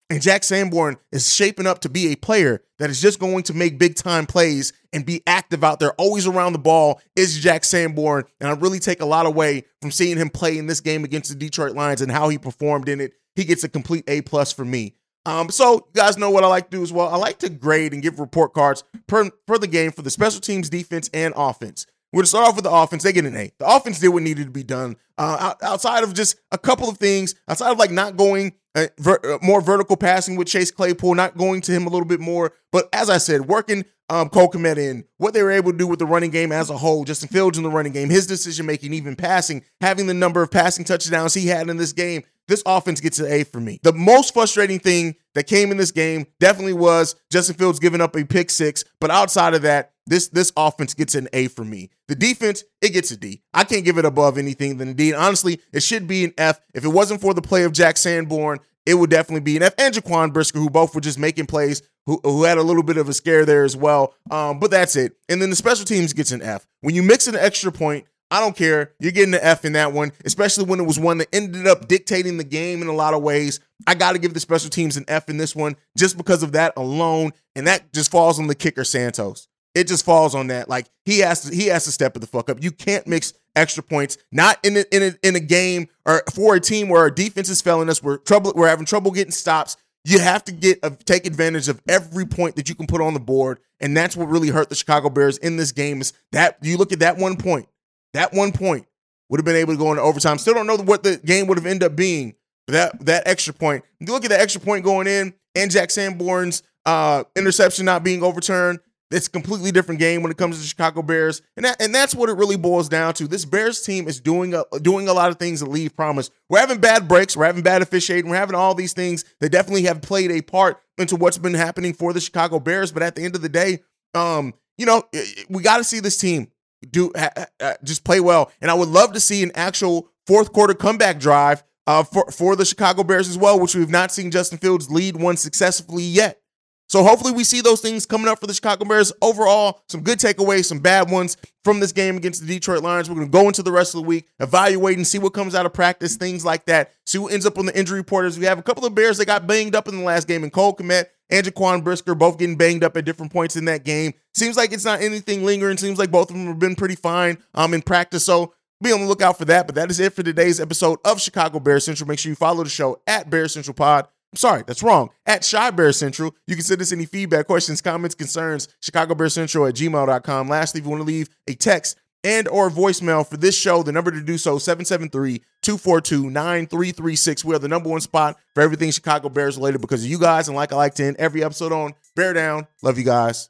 And 0.10 0.22
Jack 0.22 0.46
Sanborn 0.46 0.98
is 1.12 1.34
shaping 1.34 1.68
up 1.68 1.80
to 1.80 1.90
be 1.90 2.12
a 2.12 2.16
player 2.16 2.64
that 2.80 2.90
is 2.90 3.02
just 3.02 3.20
going 3.20 3.44
to 3.44 3.54
make 3.54 3.78
big 3.78 3.96
time 3.96 4.26
plays 4.26 4.72
and 4.94 5.06
be 5.06 5.22
active 5.28 5.66
out 5.66 5.80
there, 5.80 5.92
always 5.94 6.26
around 6.26 6.54
the 6.54 6.60
ball, 6.60 7.02
is 7.16 7.38
Jack 7.38 7.66
Sanborn. 7.66 8.24
And 8.40 8.50
I 8.50 8.54
really 8.54 8.80
take 8.80 9.02
a 9.02 9.06
lot 9.06 9.26
away 9.26 9.66
from 9.82 9.92
seeing 9.92 10.18
him 10.18 10.30
play 10.30 10.58
in 10.58 10.66
this 10.66 10.80
game 10.80 11.04
against 11.04 11.30
the 11.30 11.36
Detroit 11.36 11.76
Lions 11.76 12.02
and 12.02 12.12
how 12.12 12.30
he 12.30 12.38
performed 12.38 12.88
in 12.88 13.02
it. 13.02 13.14
He 13.36 13.44
gets 13.44 13.66
a 13.66 13.70
complete 13.70 14.06
A 14.08 14.22
plus 14.22 14.54
for 14.54 14.64
me. 14.64 14.96
Um, 15.28 15.50
so 15.50 15.74
you 15.74 15.88
guys 15.94 16.18
know 16.18 16.32
what 16.32 16.46
I 16.46 16.48
like 16.48 16.70
to 16.70 16.78
do 16.78 16.84
as 16.84 16.94
well. 16.94 17.10
I 17.10 17.18
like 17.18 17.40
to 17.40 17.50
grade 17.50 17.92
and 17.92 18.02
give 18.02 18.18
report 18.18 18.54
cards 18.54 18.86
per, 19.08 19.30
per 19.46 19.58
the 19.58 19.68
game 19.68 19.92
for 19.92 20.02
the 20.02 20.10
special 20.10 20.40
teams, 20.40 20.70
defense, 20.70 21.10
and 21.14 21.34
offense. 21.36 21.86
We're 22.14 22.22
gonna 22.22 22.28
start 22.28 22.48
off 22.48 22.56
with 22.56 22.64
the 22.64 22.72
offense. 22.72 23.04
They 23.04 23.12
get 23.12 23.26
an 23.26 23.36
A. 23.36 23.52
The 23.60 23.68
offense 23.68 24.00
did 24.00 24.08
what 24.08 24.24
needed 24.24 24.46
to 24.46 24.52
be 24.52 24.64
done. 24.64 24.96
Uh, 25.18 25.54
outside 25.62 26.06
of 26.06 26.14
just 26.14 26.38
a 26.54 26.58
couple 26.58 26.88
of 26.88 26.98
things, 26.98 27.36
outside 27.50 27.72
of 27.72 27.78
like 27.78 27.92
not 27.92 28.16
going 28.16 28.54
uh, 28.76 28.88
ver- 29.00 29.20
uh, 29.26 29.38
more 29.42 29.60
vertical 29.60 29.98
passing 29.98 30.38
with 30.38 30.48
Chase 30.48 30.72
Claypool, 30.72 31.16
not 31.16 31.36
going 31.36 31.60
to 31.60 31.74
him 31.74 31.86
a 31.86 31.90
little 31.90 32.08
bit 32.08 32.22
more. 32.22 32.54
But 32.72 32.88
as 32.94 33.10
I 33.10 33.18
said, 33.18 33.48
working 33.48 33.84
um, 34.10 34.30
Cole 34.30 34.50
Kmet 34.50 34.78
in, 34.78 35.04
what 35.18 35.34
they 35.34 35.44
were 35.44 35.52
able 35.52 35.74
to 35.74 35.78
do 35.78 35.88
with 35.88 36.00
the 36.00 36.06
running 36.06 36.32
game 36.32 36.54
as 36.54 36.70
a 36.70 36.78
whole, 36.78 37.04
Justin 37.04 37.28
Fields 37.28 37.58
in 37.58 37.66
the 37.66 37.70
running 37.70 37.92
game, 37.92 38.10
his 38.10 38.28
decision 38.28 38.66
making, 38.66 38.94
even 38.94 39.18
passing, 39.18 39.66
having 39.82 40.08
the 40.08 40.14
number 40.14 40.42
of 40.42 40.50
passing 40.50 40.86
touchdowns 40.86 41.34
he 41.34 41.48
had 41.48 41.68
in 41.68 41.76
this 41.76 41.92
game, 41.92 42.24
this 42.48 42.64
offense 42.66 43.00
gets 43.00 43.20
an 43.20 43.32
A 43.32 43.44
for 43.44 43.60
me. 43.60 43.80
The 43.84 43.94
most 43.94 44.34
frustrating 44.34 44.80
thing 44.80 45.16
that 45.36 45.48
came 45.48 45.72
in 45.72 45.78
this 45.78 45.92
game 45.92 46.28
definitely 46.40 46.74
was 46.74 47.16
Justin 47.32 47.56
Fields 47.56 47.80
giving 47.80 48.02
up 48.02 48.16
a 48.16 48.24
pick 48.24 48.50
six. 48.50 48.84
But 49.00 49.12
outside 49.12 49.54
of 49.54 49.64
that, 49.64 49.94
this 50.06 50.30
this 50.30 50.52
offense 50.56 50.94
gets 50.94 51.16
an 51.16 51.28
A 51.34 51.48
for 51.48 51.66
me. 51.66 51.90
The 52.08 52.16
defense, 52.16 52.64
it 52.82 52.94
gets 52.94 53.12
a 53.12 53.18
D. 53.18 53.44
I 53.54 53.64
can't 53.66 53.86
give 53.86 53.98
it 53.98 54.06
above 54.06 54.38
anything 54.38 54.78
than 54.78 54.90
a 54.90 54.94
D. 54.94 55.12
And 55.12 55.22
honestly, 55.22 55.62
it 55.74 55.84
should 55.84 56.08
be 56.08 56.24
an 56.24 56.34
F. 56.38 56.60
If 56.74 56.86
it 56.86 56.90
wasn't 56.90 57.22
for 57.22 57.34
the 57.34 57.42
play 57.42 57.64
of 57.64 57.74
Jack 57.74 57.98
Sanborn, 57.98 58.60
it 58.86 58.94
would 58.94 59.10
definitely 59.10 59.42
be 59.42 59.58
an 59.58 59.64
F. 59.64 59.74
And 59.78 59.94
Jaquan 59.94 60.32
Brisker, 60.32 60.60
who 60.60 60.70
both 60.70 60.96
were 60.96 61.02
just 61.02 61.20
making 61.20 61.48
plays, 61.48 61.82
who, 62.06 62.22
who 62.24 62.46
had 62.46 62.58
a 62.58 62.64
little 62.64 62.84
bit 62.84 62.96
of 62.96 63.10
a 63.10 63.14
scare 63.14 63.46
there 63.46 63.66
as 63.66 63.76
well. 63.76 64.16
Um, 64.32 64.60
but 64.60 64.72
that's 64.72 64.96
it. 64.96 65.18
And 65.28 65.42
then 65.42 65.50
the 65.50 65.58
special 65.58 65.84
teams 65.84 66.14
gets 66.14 66.32
an 66.32 66.42
F. 66.42 66.66
When 66.80 66.96
you 66.96 67.04
mix 67.04 67.28
an 67.28 67.36
extra 67.36 67.72
point, 67.72 68.06
I 68.30 68.42
don't 68.42 68.56
care. 68.56 68.94
You're 69.00 69.14
getting 69.14 69.32
the 69.32 69.44
F 69.44 69.64
in 69.64 69.74
that 69.74 69.94
one, 69.94 70.12
especially 70.26 70.66
when 70.66 70.80
it 70.80 70.86
was 70.86 71.00
one 71.00 71.20
that 71.20 71.30
ended 71.34 71.66
up 71.66 71.88
dictating 71.88 72.38
the 72.38 72.44
game 72.44 72.82
in 72.82 72.88
a 72.88 72.94
lot 72.94 73.14
of 73.14 73.24
ways. 73.24 73.60
I 73.86 73.96
got 73.96 74.14
to 74.14 74.20
give 74.20 74.34
the 74.34 74.40
special 74.40 74.70
teams 74.70 74.98
an 74.98 75.06
F 75.08 75.30
in 75.30 75.38
this 75.38 75.56
one 75.56 75.78
just 75.98 76.18
because 76.18 76.44
of 76.44 76.52
that 76.52 76.74
alone. 76.76 77.32
And 77.56 77.68
that 77.68 77.94
just 77.94 78.12
falls 78.12 78.40
on 78.40 78.48
the 78.48 78.56
kicker, 78.56 78.84
Santos. 78.84 79.48
It 79.74 79.88
just 79.88 80.04
falls 80.04 80.36
on 80.36 80.48
that. 80.48 80.68
Like 80.68 80.88
he 81.06 81.20
has 81.20 81.42
to, 81.42 81.56
he 81.56 81.68
has 81.68 81.86
to 81.86 81.92
step 81.92 82.16
the 82.16 82.28
fuck 82.28 82.50
up. 82.50 82.62
You 82.62 82.72
can't 82.72 83.08
mix 83.08 83.34
extra 83.56 83.84
points, 83.84 84.18
not 84.32 84.58
in 84.66 84.78
a, 84.78 84.86
in 84.92 85.04
a, 85.04 85.28
in 85.28 85.36
a 85.36 85.40
game 85.40 85.88
or 86.06 86.24
for 86.34 86.56
a 86.56 86.60
team 86.60 86.90
where 86.90 87.02
our 87.02 87.12
defense 87.12 87.50
is 87.50 87.62
failing 87.62 87.88
us. 87.90 88.04
We're 88.04 88.18
trouble. 88.18 88.54
We're 88.56 88.68
having 88.68 88.86
trouble 88.86 89.12
getting 89.12 89.32
stops. 89.32 89.78
You 90.04 90.20
have 90.20 90.44
to 90.46 90.52
get 90.52 90.80
uh, 90.84 90.92
take 91.06 91.26
advantage 91.28 91.68
of 91.70 91.82
every 91.88 92.26
point 92.26 92.56
that 92.56 92.70
you 92.70 92.76
can 92.76 92.88
put 92.88 93.02
on 93.02 93.14
the 93.14 93.20
board, 93.20 93.60
and 93.80 93.96
that's 93.96 94.16
what 94.16 94.30
really 94.30 94.48
hurt 94.48 94.70
the 94.70 94.76
Chicago 94.76 95.10
Bears 95.10 95.38
in 95.38 95.58
this 95.58 95.72
game. 95.72 96.02
Is 96.02 96.14
that 96.32 96.58
you 96.62 96.78
look 96.78 96.92
at 96.92 97.00
that 97.00 97.18
one 97.18 97.36
point 97.36 97.68
that 98.14 98.34
one 98.34 98.52
point 98.52 98.88
would 99.30 99.40
have 99.40 99.46
been 99.46 99.56
able 99.56 99.74
to 99.74 99.78
go 99.78 99.92
into 99.92 100.02
overtime. 100.02 100.38
Still 100.38 100.54
don't 100.54 100.68
know 100.68 100.78
what 100.78 101.04
the 101.04 101.18
game 101.18 101.48
would 101.48 101.58
have 101.58 101.66
ended 101.66 101.92
up 101.92 101.96
being. 101.96 102.36
But 102.66 102.74
that 102.74 103.06
that 103.06 103.28
extra 103.28 103.54
point. 103.54 103.84
You 104.00 104.08
look 104.08 104.26
at 104.26 104.30
the 104.30 104.40
extra 104.40 104.62
point 104.62 104.84
going 104.84 105.08
in 105.08 105.34
and 105.56 105.72
Jack 105.72 105.90
Sanborn's 105.90 106.64
uh, 106.86 107.24
interception 107.36 107.86
not 107.86 108.04
being 108.04 108.24
overturned. 108.24 108.80
It's 109.10 109.28
a 109.28 109.32
completely 109.32 109.72
different 109.72 110.00
game 110.02 110.22
when 110.22 110.34
it 110.34 110.38
comes 110.38 110.58
to 110.58 110.62
the 110.62 110.68
Chicago 110.68 111.02
Bears, 111.02 111.42
and 111.56 111.64
that 111.64 111.82
and 111.82 111.96
that's 111.96 112.14
what 112.14 112.28
it 112.28 112.34
really 112.34 112.58
boils 112.58 112.90
down 112.90 113.14
to. 113.14 113.28
This 113.28 113.46
Bears 113.46 113.82
team 113.82 114.06
is 114.06 114.20
doing 114.20 114.54
a 114.54 114.66
doing 114.82 115.08
a 115.08 115.14
lot 115.14 115.30
of 115.30 115.40
things 115.40 115.62
that 115.62 115.70
leave 115.70 115.96
promise. 115.96 116.30
We're 116.50 116.60
having 116.60 116.80
bad 116.80 117.08
breaks, 117.08 117.38
we're 117.38 117.46
having 117.46 117.64
bad 117.64 117.82
officiating, 117.82 118.30
we're 118.30 118.36
having 118.36 118.56
all 118.56 118.76
these 118.76 118.92
things 118.92 119.24
that 119.40 119.50
definitely 119.50 119.84
have 119.84 120.02
played 120.02 120.30
a 120.30 120.42
part 120.42 120.82
into 120.98 121.16
what's 121.16 121.38
been 121.38 121.54
happening 121.54 121.94
for 121.94 122.12
the 122.12 122.20
Chicago 122.20 122.60
Bears. 122.60 122.92
But 122.92 123.02
at 123.02 123.16
the 123.16 123.24
end 123.24 123.36
of 123.36 123.42
the 123.42 123.48
day, 123.48 123.80
um, 124.14 124.54
you 124.78 124.86
know, 124.86 125.04
we 125.50 125.64
got 125.64 125.78
to 125.78 125.86
see 125.86 126.02
this 126.02 126.18
team 126.18 126.52
do 126.90 127.12
uh, 127.14 127.74
just 127.84 128.04
play 128.04 128.20
well. 128.20 128.52
And 128.62 128.70
I 128.70 128.74
would 128.74 128.90
love 128.90 129.14
to 129.14 129.20
see 129.20 129.44
an 129.44 129.52
actual 129.56 130.10
fourth 130.26 130.54
quarter 130.54 130.74
comeback 130.74 131.20
drive 131.20 131.64
uh, 131.86 132.04
for 132.04 132.30
for 132.32 132.56
the 132.56 132.66
Chicago 132.66 133.04
Bears 133.04 133.30
as 133.30 133.38
well, 133.38 133.60
which 133.60 133.76
we've 133.76 133.90
not 133.90 134.12
seen 134.12 134.32
Justin 134.32 134.58
Fields 134.58 134.90
lead 134.90 135.16
one 135.16 135.38
successfully 135.38 136.04
yet. 136.04 136.42
So 136.88 137.04
hopefully 137.04 137.34
we 137.34 137.44
see 137.44 137.60
those 137.62 137.82
things 137.82 138.06
coming 138.06 138.30
up 138.30 138.40
for 138.40 138.48
the 138.48 138.54
Chicago 138.54 138.86
Bears. 138.86 139.12
Overall, 139.22 139.82
some 139.90 140.02
good 140.02 140.20
takeaways, 140.20 140.66
some 140.66 140.80
bad 140.80 141.12
ones 141.12 141.36
from 141.64 141.82
this 141.82 141.92
game 141.92 142.16
against 142.16 142.42
the 142.42 142.48
Detroit 142.48 142.82
Lions. 142.82 143.10
We're 143.10 143.16
going 143.16 143.28
to 143.28 143.32
go 143.32 143.48
into 143.48 143.62
the 143.62 143.74
rest 143.74 143.94
of 143.94 144.02
the 144.02 144.08
week, 144.08 144.28
evaluate 144.40 144.96
and 144.96 145.06
see 145.06 145.20
what 145.20 145.34
comes 145.34 145.54
out 145.54 145.66
of 145.66 145.74
practice, 145.74 146.16
things 146.16 146.46
like 146.46 146.66
that. 146.68 146.94
See 147.06 147.18
what 147.18 147.34
ends 147.34 147.46
up 147.46 147.58
on 147.58 147.66
the 147.66 147.78
injury 147.78 148.00
report. 148.00 148.26
As 148.26 148.40
we 148.40 148.46
have 148.46 148.58
a 148.58 148.64
couple 148.64 148.86
of 148.86 148.96
Bears 148.96 149.18
that 149.18 149.26
got 149.26 149.46
banged 149.48 149.76
up 149.76 149.88
in 149.90 149.98
the 149.98 150.04
last 150.04 150.28
game, 150.28 150.44
and 150.44 150.54
Cole 150.54 150.76
Kmet 150.76 151.08
and 151.30 151.46
Jaquan 151.46 151.84
Brisker 151.84 152.16
both 152.16 152.38
getting 152.38 152.56
banged 152.56 152.86
up 152.86 152.96
at 152.96 153.04
different 153.04 153.34
points 153.34 153.58
in 153.58 153.66
that 153.66 153.84
game. 153.84 154.14
Seems 154.34 154.56
like 154.56 154.72
it's 154.72 154.86
not 154.86 155.02
anything 155.02 155.44
lingering. 155.44 155.78
Seems 155.78 156.00
like 156.00 156.10
both 156.10 156.30
of 156.30 156.38
them 156.38 156.48
have 156.48 156.60
been 156.60 156.76
pretty 156.76 156.96
fine 156.96 157.38
um, 157.54 157.74
in 157.74 157.82
practice. 157.82 158.24
So 158.24 158.54
be 158.82 158.94
on 158.94 159.02
the 159.02 159.08
lookout 159.08 159.38
for 159.38 159.46
that. 159.46 159.66
But 159.66 159.76
that 159.76 159.92
is 159.92 160.00
it 160.00 160.14
for 160.14 160.24
today's 160.24 160.62
episode 160.62 161.00
of 161.04 161.20
Chicago 161.20 161.60
Bear 161.60 161.82
Central. 161.82 162.08
Make 162.08 162.20
sure 162.20 162.30
you 162.30 162.36
follow 162.36 162.64
the 162.64 162.70
show 162.70 163.02
at 163.08 163.30
Bear 163.30 163.50
Central 163.50 163.74
Pod 163.74 164.08
sorry, 164.38 164.64
that's 164.66 164.84
wrong. 164.84 165.10
At 165.26 165.48
Chi 165.50 165.72
Bear 165.72 165.92
Central, 165.92 166.36
you 166.46 166.56
can 166.56 166.64
send 166.64 166.82
us 166.82 166.92
any 166.92 167.06
feedback, 167.06 167.48
questions, 167.48 167.82
comments, 167.82 168.16
concerns, 168.16 168.68
Chicago 168.82 169.28
Central 169.28 169.66
at 169.66 169.76
gmail.com. 169.76 170.50
Lastly, 170.50 170.80
if 170.80 170.86
you 170.86 170.92
want 170.92 171.02
to 171.02 171.08
leave 171.08 171.30
a 171.48 171.54
text 171.54 171.98
and 172.24 172.48
or 172.48 172.70
voicemail 172.70 173.28
for 173.28 173.38
this 173.38 173.58
show, 173.58 173.82
the 173.84 173.92
number 173.92 174.12
to 174.12 174.22
do 174.22 174.38
so, 174.38 174.58
773-242-9336. 174.58 177.44
We 177.44 177.56
are 177.56 177.60
the 177.60 177.68
number 177.68 177.90
one 177.90 178.02
spot 178.02 178.38
for 178.54 178.62
everything 178.62 178.92
Chicago 178.92 179.30
Bears 179.30 179.58
related 179.58 179.82
because 179.82 180.04
of 180.04 180.10
you 180.10 180.20
guys. 180.20 180.48
And 180.48 180.56
like 180.56 180.72
I 180.72 180.76
like 180.76 180.94
to 180.96 181.06
end 181.06 181.18
every 181.18 181.44
episode 181.44 181.72
on 181.72 181.94
Bear 182.16 182.34
Down. 182.34 182.68
Love 182.82 182.98
you 182.98 183.04
guys. 183.04 183.50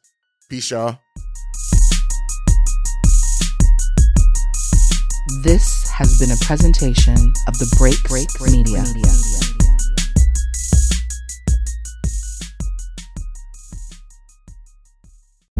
Peace, 0.49 0.69
y'all. 0.71 0.99
This 5.43 5.89
has 5.89 6.17
been 6.19 6.31
a 6.31 6.37
presentation 6.41 7.15
of 7.47 7.57
the 7.59 7.73
Break 7.77 8.01
Break 8.03 8.27
Media. 8.51 8.83
Media. 8.93 9.36